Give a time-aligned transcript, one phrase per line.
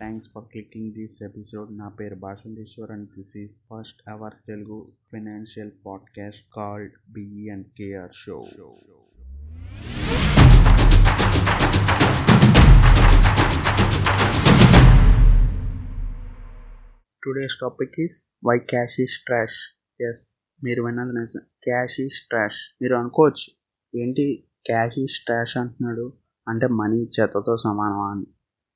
[0.00, 5.70] Thanks for clicking this episode నా పేరు Bhashanteshwar and this is first our Telugu financial
[5.86, 8.46] podcast called B E and K R show
[17.24, 19.58] today's topic is why cash is trash
[20.02, 23.50] yes మీరు విన్నది నిజమే cash is trash మీరు అనుకోవచ్చు
[24.00, 26.12] ఏంటి cash is trash అంటున్నాడు?
[26.48, 28.26] అంటే మనీ చెత్తతో సమానమా అని.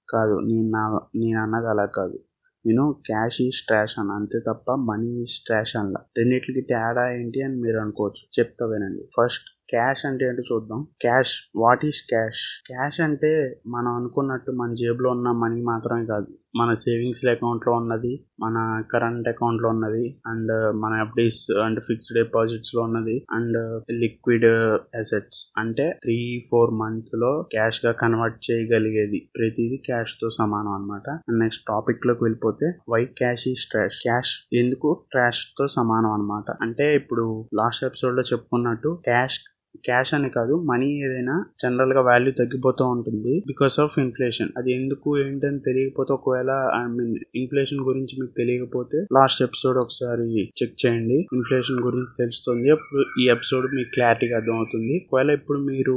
[0.09, 2.19] కాదు నేను నా నేను అన్నది అలా కాదు.
[2.67, 6.01] నేను క్యాష్ ఈజ్ ట్రాష్ అని అంతే తప్ప మనీ ఈజ్ ట్రాష్ అనలా.
[6.19, 8.41] రెండింటికి తేడా ఏంటి అని మీరు అనుకోవచ్చు.
[8.41, 9.09] చెప్తా వినండి.
[9.17, 10.87] ఫస్ట్ క్యాష్ అంటే ఏంటో చూద్దాం.
[11.01, 16.27] Cash what is cash cash అంటే మనం అనుకున్నట్టు మన జేబులో ఉన్న మనీ మాత్రమే కాదు.
[16.57, 23.27] మన సేవింగ్స్ అకౌంట్లో ఉన్నది మన కరెంట్ అకౌంట్లో ఉన్నది అండ్ మన ఎఫ్డీస్ అండ్ ఫిక్స్డ్ డిపాజిట్స్లో ఉన్నది
[23.33, 24.45] అండ్ లిక్విడ్
[24.99, 29.29] అసెట్స్ అంటే త్రీ ఫోర్ మంత్స్లో క్యాష్గా కన్వర్ట్ చేయగలిగేది.
[29.37, 36.13] ప్రతిదీ క్యాష్తో సమానం అనమాట నెక్స్ట్ టాపిక్లోకి వెళ్ళిపోతే why cash is trash cash ఎందుకు ట్రాష్తో సమానం
[36.13, 39.41] అనమాట అంటే ఇప్పుడు లాస్ట్ ఎపిసోడ్లో చెప్పుకున్నట్టు క్యాష్
[39.85, 45.59] క్యాష్ అని కాదు మనీ ఏదైనా జనరల్గా వాల్యూ తగ్గిపోతూ ఉంటుంది బికాస్ ఆఫ్ ఇన్ఫ్లేషన్ అది ఎందుకు ఏంటని
[45.59, 50.29] తెలియకపోతే ఒకవేళ ఐ మీన్ ఇన్ఫ్లేషన్ గురించి మీకు తెలియకపోతే లాస్ట్ ఎపిసోడ్ ఒకసారి
[50.63, 51.19] చెక్ చేయండి.
[51.33, 52.71] ఇన్ఫ్లేషన్ గురించి తెలుస్తుంది.
[52.71, 54.95] అప్పుడు ఈ ఎపిసోడ్ మీకు క్లారిటీగా అర్థమవుతుంది.
[54.97, 55.97] ఒకవేళ ఇప్పుడు మీరు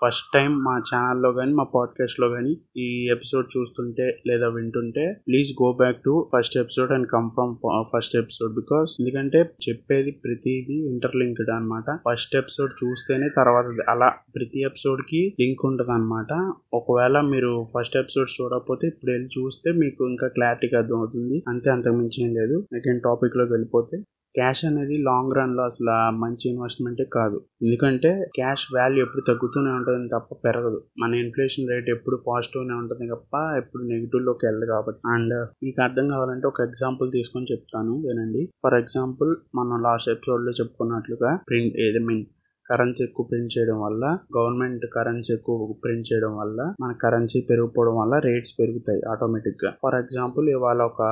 [0.00, 5.72] ఫస్ట్ టైం మా ఛానల్లో కానీ మా పాడ్కాస్ట్లో కానీ ఈ ఎపిసోడ్ చూస్తుంటే లేదా వింటుంటే please go
[5.72, 7.54] back to first episode and come from
[7.96, 9.38] first episode because ఎందుకంటే
[9.68, 17.20] చెప్పేది ప్రతిదీ ఇంటర్లింక్డ్ అనమాట ఫస్ట్ ఎపిసోడ్ చూస్తేనే తర్వాత అలా ప్రతి ఎపిసోడ్కి లింక్ ఉంటుంది అనమాట ఒకవేళ
[17.20, 21.42] మీరు ఫస్ట్ ఎపిసోడ్ చూడకపోతే ఇప్పుడు వెళ్ళి చూస్తే మీకు ఇంకా క్లారిటీగా అర్థమవుతుంది.
[21.48, 22.66] అంతే అంతకు మించి ఏం లేదు.
[22.72, 24.02] నెక్స్ట్ టాపిక్లోకి వెళ్ళిపోతే
[24.34, 27.40] క్యాష్ అనేది లాంగ్ రన్లో అసలు మంచి ఇన్వెస్ట్మెంటే కాదు.
[27.62, 30.84] ఎందుకంటే క్యాష్ వాల్యూ ఎప్పుడు తగ్గుతూనే ఉంటుంది తప్ప పెరగదు.
[30.98, 35.00] మన ఇన్ఫ్లేషన్ రేట్ ఎప్పుడు పాజిటివ్నే ఉంటుంది తప్ప ఎప్పుడు నెగిటివ్లోకి వెళ్ళదు కాబట్టి.
[35.06, 37.92] అండ్ మీకు అర్థం కావాలంటే ఒక ఎగ్జాంపుల్ తీసుకొని చెప్తాను.
[37.92, 38.48] వినండి.
[38.62, 42.24] ఫర్ ఎగ్జాంపుల్ మనం లాస్ట్ ఎపిసోడ్లో చెప్పుకున్నట్లుగా ప్రింట్ ఏది మీన్
[42.72, 44.04] కరెన్సీ ఎక్కువ ప్రింట్ చేయడం వల్ల
[44.36, 49.72] గవర్నమెంట్ కరెన్సీ ఎక్కువ ప్రింట్ చేయడం వల్ల మన కరెన్సీ పెరిగిపోవడం వల్ల రేట్స్ పెరుగుతాయి ఆటోమేటిక్గా.
[49.82, 51.02] ఫర్ ఎగ్జాంపుల్ ఇవాళ ఒక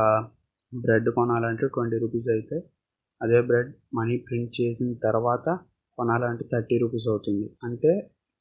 [0.72, 2.56] బ్రెడ్ కొనాలంటే ట్వంటీ రూపీస్ అయితే
[3.22, 5.47] అదే బ్రెడ్ మనీ ప్రింట్ చేసిన తర్వాత
[5.99, 7.50] కొనాలంటే థర్టీ రూపీస్ అవుతుంది.
[7.65, 7.93] అంటే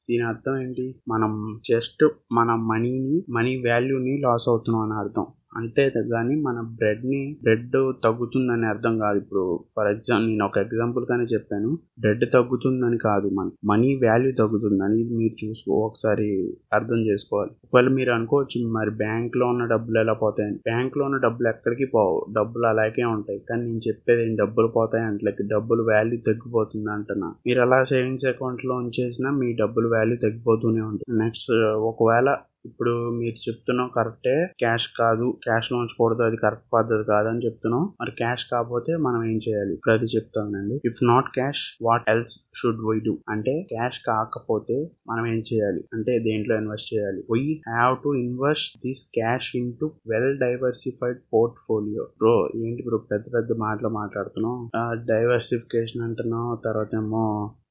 [0.08, 0.84] దీని అర్థం ఏంటి?
[1.08, 1.32] మనం
[1.68, 5.26] జస్ట్ మన మనీని మనీ వాల్యూని లాస్ అవుతున్నాం అని అర్థం.
[5.56, 7.72] అంతే కానీ మన బ్రెడ్ని బ్రెడ్
[8.04, 9.18] తగ్గుతుందని అర్థం కాదు.
[9.18, 11.78] ఇప్పుడు ఫర్ ఎగ్జాంపుల్ నేను ఒక ఎగ్జాంపుల్ కానీ చెప్పాను.
[12.00, 16.28] బ్రెడ్ తగ్గుతుందని కాదు మన మనీ వాల్యూ తగ్గుతుందని మీరు చూసుకో ఒకసారి
[16.72, 17.50] అర్థం చేసుకోవాలి.
[17.64, 20.56] ఒకవేళ మీరు అనుకోవచ్చు మరి బ్యాంక్లో ఉన్న డబ్బులు ఎలా పోతాయని.
[20.56, 22.26] బ్యాంక్లో ఉన్న డబ్బులు ఎక్కడికి పోవు.
[22.38, 23.40] డబ్బులు అలాగే ఉంటాయి.
[23.50, 27.34] కానీ నేను చెప్పేది ఏం డబ్బులు పోతాయి అంటే డబ్బులు వాల్యూ తగ్గిపోతుంది అంటున్నా.
[27.46, 31.18] మీరు అలా సేవింగ్స్ అకౌంట్లో ఉంచేసినా మీ డబ్బులు వాల్యూ తగ్గిపోతూనే ఉంటుంది.
[31.24, 31.52] నెక్స్ట్
[31.90, 32.28] ఒకవేళ
[32.64, 34.46] ఇప్పుడు మీరు చెప్తున్నాం కరెక్టే.
[34.58, 35.38] క్యాష్ కాదు.
[35.44, 37.82] క్యాష్లో ఉంచకూడదు అది కరెక్ట్ పద్ధతి కాదని చెప్తున్నాం.
[38.00, 39.72] మరి క్యాష్ కాకపోతే మనం ఏం చేయాలి?
[39.72, 40.74] ఇప్పుడు అది చెప్తానండి.
[40.84, 45.84] If not cash what else should we do అంటే క్యాష్ కాకపోతే మనం ఏం చేయాలి?
[45.94, 47.22] అంటే దేంట్లో ఇన్వెస్ట్ చేయాలి?
[47.30, 53.52] We have to invest this cash into well diversified portfolio bro ఏంటి బ్రో పెద్ద పెద్ద
[53.58, 54.70] మాటలు మాట్లాడుతున్నాం
[55.04, 57.24] డైవర్సిఫికేషన్ అంటున్నాం తర్వాత ఏమో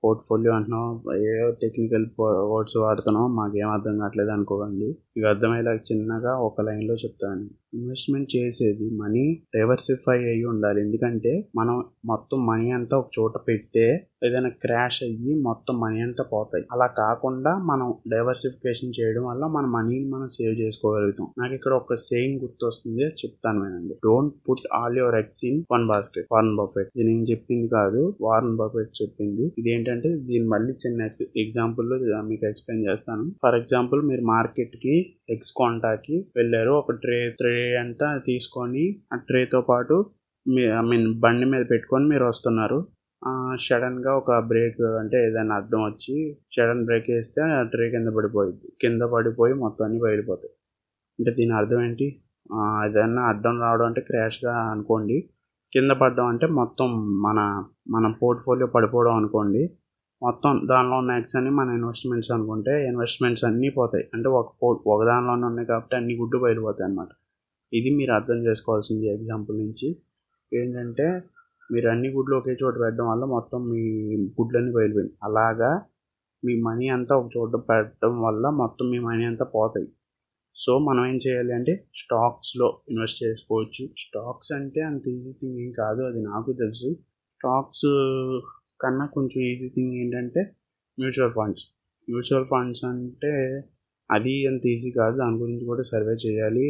[0.04, 0.86] పోర్ట్ఫోలియో అంటున్నాం
[1.18, 2.06] ఏ టెక్నికల్
[2.52, 4.90] వర్డ్స్ వాడుతున్నాం మాకేం అర్థం కావట్లేదు అనుకోకండి.
[5.18, 7.46] ఇక అర్థమయ్యేలా చిన్నగా ఒక లైన్లో చెప్తాను.
[7.74, 9.26] ఇన్వెస్ట్మెంట్ చేసేది మనీ
[9.56, 10.82] డైవర్సిఫై అయ్యి ఉండాలి.
[10.82, 13.86] ఎందుకంటే మనం మొత్తం మనీ అంతా ఒక చోట పెడితే
[14.28, 16.64] ఏదైనా క్రాష్ అయ్యి మొత్తం మనీ అంతా పోతాయి.
[16.74, 21.28] అలా కాకుండా మనం డైవర్సిఫికేషన్ చేయడం వల్ల మన మనీని మనం సేవ్ చేసుకోగలుగుతాం.
[21.38, 23.04] నాకు ఇక్కడ ఒక సేయింగ్ గుర్తొస్తుంది.
[23.22, 23.94] చెప్తాను వినండి.
[24.06, 28.16] Don't put all your eggs in one basket Warren Buffett ఇది నేను చెప్పింది కాదు.
[28.22, 29.46] వార్న్ బఫెట్ చెప్పింది.
[29.60, 31.98] ఇది ఏంటంటే దీని మళ్ళీ చిన్న ఎగ్జాంపుల్లో
[32.32, 33.26] మీకు ఎక్స్ప్లెయిన్ చేస్తాను.
[33.46, 34.96] ఫర్ ఎగ్జాంపుల్ మీరు మార్కెట్కి
[35.36, 36.72] ఎగ్స్ కొంటాకి వెళ్ళారు.
[36.72, 37.20] ఒక ట్రే
[37.60, 38.84] ట్రే అంతా తీసుకొని
[39.14, 39.96] ఆ ట్రేతో పాటు
[40.46, 42.78] మీ ఐ మీన్ బండి మీద పెట్టుకొని మీరు వస్తున్నారు.
[43.62, 46.16] సడన్గా ఒక బ్రేక్ అంటే ఏదైనా అర్థం వచ్చి
[46.56, 50.54] సడన్ బ్రేక్ వేస్తే ఆ ట్రే కింద పడిపోయింది కింద పడిపోయి మొత్తం అన్ని బయటపోతాయి
[51.20, 52.08] అంటే దీని అర్థం ఏంటి?
[52.86, 55.18] ఏదైనా అడ్డం రావడం అంటే క్రాష్గా అనుకోండి.
[55.74, 56.90] కింద పడడం అంటే మొత్తం
[57.28, 57.40] మన
[57.96, 59.64] మన పోర్ట్ఫోలియో పడిపోవడం అనుకోండి.
[60.22, 64.06] మొత్తం దానిలో ఉన్న ఎక్స్ అని మన ఇన్వెస్ట్మెంట్స్ అనుకుంటే ఇన్వెస్ట్మెంట్స్ అన్నీ పోతాయి.
[64.16, 67.12] అంటే ఒక పో ఒక దానిలోనే ఉన్నాయి కాబట్టి అన్ని గుడ్డు బయలుపోతాయి అన్నమాట.
[67.74, 69.88] ఇది మీరు అర్థం చేసుకోవాల్సింది ఎగ్జాంపుల్ నుంచి.
[70.52, 71.08] ఏంటంటే
[71.72, 73.82] మీరు అన్ని గుడ్లు ఒకే చోట పెట్టడం వల్ల మొత్తం మీ
[74.38, 75.72] గుడ్లన్నీ బయలుపోయింది అలాగా
[76.44, 79.88] మీ మనీ అంతా ఒక చోట పెట్టడం వల్ల మొత్తం మీ మనీ అంతా పోతాయి.
[80.56, 83.84] సో మనం ఏం చేయాలి అంటే స్టాక్స్లో ఇన్వెస్ట్ చేసుకోవచ్చు.
[83.98, 86.90] స్టాక్స్ అంటే అంత ఈజీ థింగ్ ఏం కాదు అది నాకు తెలుసు.
[87.36, 87.88] స్టాక్స్
[88.82, 90.42] కన్నా కొంచెం ఈజీ థింగ్ ఏంటంటే
[90.98, 91.66] మ్యూచువల్ ఫండ్స్
[92.10, 93.34] మ్యూచువల్ ఫండ్స్ అంటే
[94.10, 96.68] అది అంత ఈజీ కాదు దాని గురించి కూడా సర్వే చేయాలి.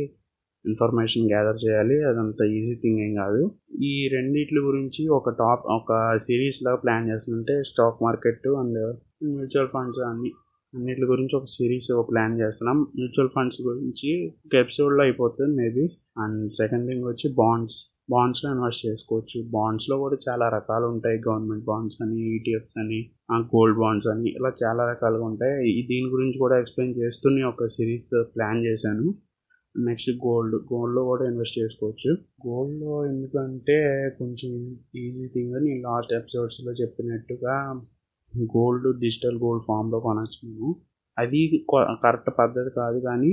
[0.65, 2.03] ఇన్ఫర్మేషన్ గ్యాదర్ చేయాలి.
[2.03, 3.51] అదంత ఈజీ థింగ్ ఏం కాదు.
[3.83, 8.95] ఈ రెండిట్ల గురించి ఒక టాప్ ఒక సిరీస్ లాగా ప్లాన్ చేస్తుంటే stock market and
[9.27, 10.31] mutual funds అన్ని
[10.75, 12.81] అన్నిటి గురించి ఒక సిరీస్ ఒక ప్లాన్ చేస్తున్నాం.
[12.81, 15.87] మ్యూచువల్ ఫండ్స్ గురించి ఒక ఎపిసోడ్లో అయిపోతుంది మేబీ.
[16.17, 19.49] అండ్ సెకండ్ థింగ్ వచ్చి బాండ్స్ బాండ్స్లో ఇన్వెస్ట్ చేసుకోవచ్చు.
[19.49, 21.21] బాండ్స్లో కూడా చాలా రకాలు ఉంటాయి.
[21.29, 25.87] గవర్నమెంట్ బాండ్స్ అని ఈటీఎఫ్స్ అని గోల్డ్ బాండ్స్ అని ఇలా చాలా రకాలుగా ఉంటాయి.
[25.87, 29.13] దీని గురించి కూడా ఎక్స్ప్లెయిన్ చేస్తూనే ఒక సిరీస్ ప్లాన్ చేశాను.
[29.77, 32.11] నెక్స్ట్ గోల్డ్ గోల్డ్లో కూడా ఇన్వెస్ట్ చేసుకోవచ్చు.
[32.47, 33.77] గోల్డ్లో ఎందుకంటే
[34.19, 37.81] కొంచెం ఈజీ థింగ్ అని లాస్ట్ ఎపిసోడ్స్లో చెప్పినట్టుగా
[38.57, 40.75] గోల్డ్ డిజిటల్ గోల్డ్ ఫామ్లో కొనవచ్చు మేము
[41.17, 41.65] అది
[42.03, 43.31] కరెక్ట్ పద్ధతి కాదు కానీ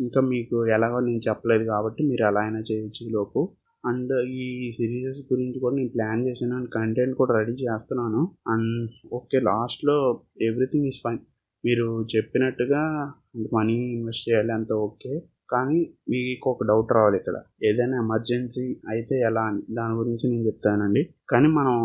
[0.00, 3.52] ఇంకా మీకు ఎలాగో నేను చెప్పలేదు కాబట్టి మీరు ఎలా అయినా చేయొచ్చు లోపు.
[3.86, 8.30] అండ్ ఈ సిరీసెస్ గురించి కూడా నేను ప్లాన్ చేశాను అండ్ కంటెంట్ కూడా రెడీ చేస్తున్నాను.
[8.48, 11.18] అండ్ ఓకే లాస్ట్లో ఎవ్రీథింగ్ ఈజ్ ఫైన్.
[11.64, 13.12] మీరు చెప్పినట్టుగా
[13.54, 15.20] మనీ ఇన్వెస్ట్ చేయాలి అంత ఓకే.
[15.48, 15.78] కానీ
[16.12, 17.36] మీకు ఒక డౌట్ రావాలి ఇక్కడ.
[17.68, 21.02] ఏదైనా ఎమర్జెన్సీ అయితే ఎలా అని దాని గురించి నేను చెప్తానండి.
[21.32, 21.76] కానీ మనం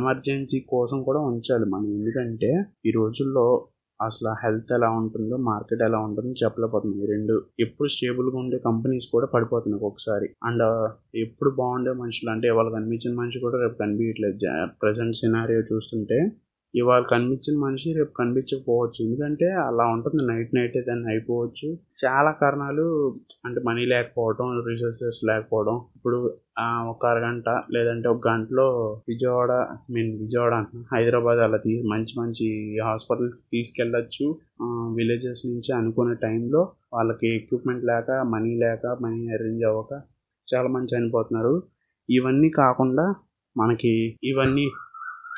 [0.00, 1.68] ఎమర్జెన్సీ కోసం కూడా ఉంచాలి.
[1.74, 2.52] మనం ఎందుకంటే
[2.86, 3.46] ఈ రోజుల్లో
[4.00, 9.84] అసలు హెల్త్ ఎలా ఉంటుందో మార్కెట్ ఎలా ఉంటుందో చెప్పలేకపోతున్నాయి రెండు ఎప్పుడు స్టేబుల్గా ఉండే కంపెనీస్ కూడా పడిపోతున్నాయి
[9.90, 10.88] ఒకసారి అండ్ uh,
[11.24, 14.38] ఎప్పుడు బాగుండే మనుషులు అంటే వాళ్ళు కనిపించిన మనిషి కూడా రేపు కనిపించట్లేదు.
[14.82, 16.18] ప్రజెంట్ సినారియో చూస్తుంటే
[16.76, 19.04] ఇవాళ కనిపించిన మనిషి రేపు కనిపించకపోవచ్చు.
[19.04, 20.22] ఎందుకంటే అలా ఉంటుంది.
[20.32, 21.68] నైట్ నైట్ ఏదైనా అయిపోవచ్చు.
[22.04, 22.86] చాలా కారణాలు
[23.44, 25.76] అంటే మనీ లేకపోవడం రిసోర్సెస్ లేకపోవడం.
[25.96, 26.18] ఇప్పుడు
[26.88, 28.66] ఒక అరగంట లేదంటే ఒక గంటలో
[29.08, 29.52] విజయవాడ
[29.90, 30.54] మీన్ విజయవాడ
[30.94, 32.48] హైదరాబాద్ అలా తీ మంచి మంచి
[32.84, 34.26] హాస్పిటల్స్ తీసుకెళ్ళచ్చు.
[34.96, 36.62] విలేజెస్ నుంచి అనుకునే టైంలో
[36.94, 39.92] వాళ్ళకి ఎక్విప్మెంట్ లేక మనీ లేక మనీ అరేంజ్ అవ్వక
[40.48, 41.54] చాలా మంది చనిపోతున్నారు.
[42.10, 43.14] ఇవన్నీ కాకుండా
[43.56, 43.92] మనకి
[44.24, 44.66] ఇవన్నీ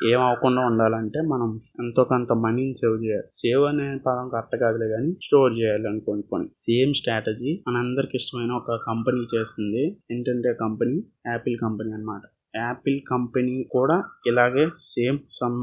[0.07, 1.49] ఏం అవ్వకుండా ఉండాలంటే మనం
[1.79, 3.27] ఎంతో కొంత మనీని సేవ్ చేయాలి.
[3.33, 8.79] సేవ్ అనే పదం కరెక్ట్ కాదులే కానీ స్టోర్ చేయాలి అనుకోండి కొన్ని సేమ్ స్ట్రాటజీ మనందరికి ఇష్టమైన ఒక
[8.87, 9.83] కంపెనీ చేస్తుంది.
[10.11, 10.97] ఏంటంటే కంపెనీ
[11.27, 12.21] యాపిల్ కంపెనీ అనమాట
[12.55, 15.59] యాపిల్ కంపెనీ కూడా ఇలాగే సేమ్ సమ్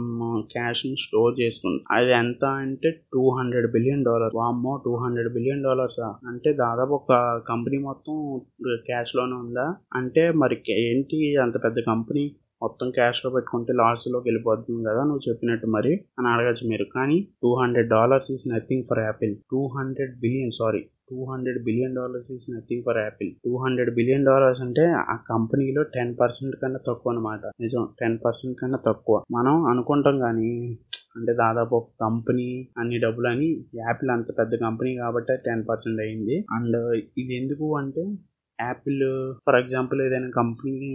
[0.53, 1.81] క్యాష్ని స్టోర్ చేస్తుంది.
[1.91, 7.13] అది ఎంత అంటే టూ హండ్రెడ్ బిలియన్ డాలర్ వామ్మో టూ హండ్రెడ్ బిలియన్ డాలర్స్ అంటే దాదాపు ఒక
[7.49, 8.41] కంపెనీ మొత్తం
[8.87, 9.75] క్యాష్లోనే ఉందా?
[9.95, 12.25] అంటే మరి ఏంటి అంత పెద్ద కంపెనీ
[12.63, 16.87] మొత్తం క్యాష్లో పెట్టుకుంటే లాస్లోకి వెళ్ళిపోతుంది కదా నువ్వు చెప్పినట్టు మరి అని అడగచ్చు మీరు.
[16.97, 21.97] కానీ two hundred dollars is nothing for Apple two hundred billion sorry two hundred billion
[21.99, 26.81] dollars is nothing for Apple two hundred billion dollars అంటే ఆ కంపెనీలో టెన్ పర్సెంట్ కన్నా
[26.89, 29.17] తక్కువ అనమాట నిజం టెన్ పర్సెంట్ కన్నా తక్కువ.
[29.37, 30.51] మనం అనుకుంటాం కానీ
[31.19, 32.49] అంటే దాదాపు ఒక కంపెనీ
[32.81, 33.47] అన్ని డబ్బులు అని
[33.83, 36.37] యాపిల్ అంత పెద్ద కంపెనీ కాబట్టి టెన్ పర్సెంట్ అయింది.
[36.57, 36.77] అండ్
[37.23, 38.05] ఇది ఎందుకు అంటే
[38.59, 39.03] యాపిల్
[39.47, 40.91] ఫర్ ఎగ్జాంపుల్ ఏదైనా కంపెనీ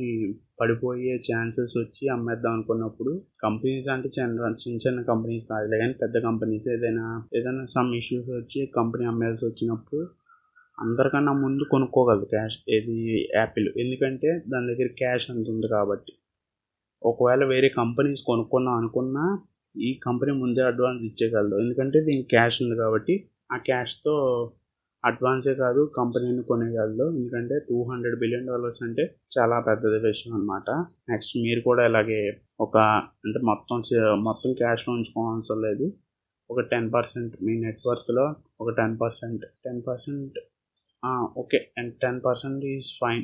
[0.60, 3.12] పడిపోయే ఛాన్సెస్ వచ్చి అమ్మేద్దాం అనుకున్నప్పుడు
[3.44, 7.06] కంపెనీస్ అంటే చిన్న చిన్న చిన్న కంపెనీస్ కాదులే కానీ పెద్ద కంపెనీస్ ఏదైనా
[7.36, 10.02] ఏదైనా సమ్ ఇష్యూస్ వచ్చి కంపెనీ అమ్మేయాల్సి వచ్చినప్పుడు
[10.78, 12.96] అందరికన్నా ముందు కొనుక్కోగలదు క్యాష్ ఏది?
[13.36, 16.14] యాపిల్ ఎందుకంటే దాని దగ్గర క్యాష్ అంత ఉంది కాబట్టి.
[17.02, 19.26] ఒకవేళ వేరే కంపెనీస్ కొనుక్కుందాం అనుకున్నా
[19.76, 23.14] ఈ కంపెనీ ముందే అడ్వాన్స్ ఇచ్చేయగలదు ఎందుకంటే దీనికి క్యాష్ ఉంది కాబట్టి
[23.52, 24.14] ఆ క్యాష్తో
[25.04, 29.04] అడ్వాన్సే కాదు కంపెనీని కొనేయగలదు ఎందుకంటే టూ హండ్రెడ్ బిలియన్ డాలర్స్ అంటే
[29.38, 30.70] చాలా పెద్దది విషయం అనమాట
[31.10, 32.20] నెక్స్ట్ మీరు కూడా ఇలాగే
[32.60, 32.78] ఒక
[33.26, 33.82] అంటే మొత్తం
[34.24, 35.88] మొత్తం క్యాష్లో ఉంచుకోవాల్సిన లేదు.
[36.50, 38.26] ఒక టెన్ పర్సెంట్ మీ నెట్వర్క్లో
[38.62, 39.46] ఒక ten percent.
[39.66, 40.38] Ten percent
[41.38, 41.60] okay.
[41.78, 43.24] And ten percent is fine.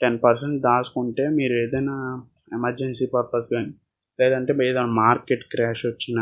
[0.00, 1.96] Ten percent దాచుకుంటే మీరు ఏదైనా
[2.54, 3.72] ఎమర్జెన్సీ పర్పస్ కానీ
[4.18, 6.20] లేదంటే ఏదైనా మార్కెట్ క్రాష్ వచ్చిన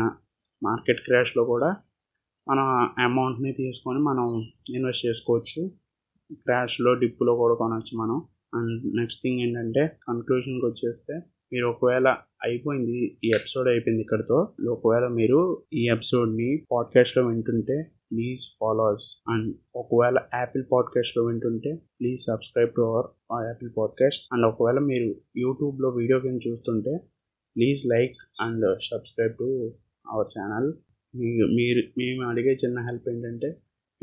[0.61, 1.69] మార్కెట్ క్రాష్లో కూడా
[2.49, 5.71] మనం అమౌంట్ని తీసుకొని మనం ఇన్వెస్ట్ చేసుకోవచ్చు.
[6.33, 8.21] క్రాష్లో డిప్పులో కూడా కొనవచ్చు మనం.
[8.55, 11.13] అండ్ నెక్స్ట్ థింగ్ ఏంటంటే కన్క్లూషన్కి వచ్చేస్తే
[11.53, 12.07] మీరు ఒకవేళ
[12.43, 14.53] అయిపోయింది ఈ ఎపిసోడ్ అయిపోయింది ఇక్కడతో.
[14.69, 22.71] ఒకవేళ మీరు ఈ ఎపిసోడ్ని పాడ్కాస్ట్లో వింటుంటే ప్లీజ్ ఫాలోస్ అండ్ ఒకవేళ యాపిల్ పాడ్కాస్ట్లో వింటుంటే please subscribe
[22.77, 24.27] to our Apple podcast.
[24.33, 26.97] And ఒకవేళ మీరు యూట్యూబ్లో వీడియో కింద చూస్తుంటే
[27.57, 29.73] please like and subscribe to
[30.09, 30.73] our channel.
[31.53, 33.49] మీరు మేము అడిగే చిన్న హెల్ప్ ఏంటంటే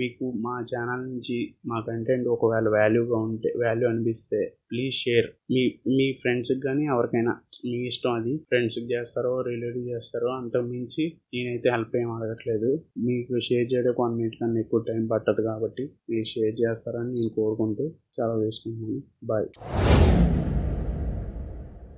[0.01, 1.37] మీకు మా ఛానల్ నుంచి
[1.67, 7.35] మా కంటెంట్ ఒకవేళ వాల్యూగా ఉంటే వాల్యూ అనిపిస్తే ప్లీజ్ షేర్ మీ మీ ఫ్రెండ్స్కి కానీ ఎవరికైనా
[7.67, 12.85] మీ ఇష్టం అది ఫ్రెండ్స్కి చేస్తారో రిలేటివ్ చేస్తారో అంత మించి నేనైతే హెల్ప్ ఏం అడగట్లేదు.
[12.99, 17.87] మీకు షేర్ చేయడానికి వన్ మినిట్ కన్నా ఎక్కువ టైం పట్టదు కాబట్టి మీరు షేర్ చేస్తారని నేను కోరుకుంటూ
[18.21, 19.49] చాలా వేసుకుంటున్నాను bye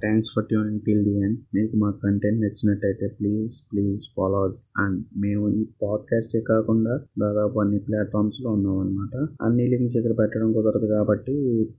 [0.00, 5.04] thanks for tuning till the end మీకు మా కంటెంట్ నచ్చినట్టయితే please please follow us and
[5.16, 11.36] మేము ఈ పాడ్కాస్టే కాకుండా దాదాపు అన్ని ప్లాట్ఫామ్స్లో ఉన్నాం అనమాట అన్ని లింక్స్ ఇక్కడ పెట్టడం కుదరదు కాబట్టి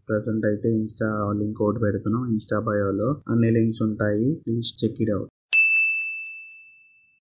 [0.09, 1.09] ప్రజెంట్ అయితే ఇన్స్టా
[1.39, 4.33] లింక్ ఒకటి పెడుతున్నాం ఇన్స్టా బయోలో అన్ని లింక్స్ ఉంటాయి.
[4.45, 5.29] Please check it out